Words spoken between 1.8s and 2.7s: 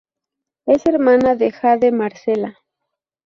Marcela.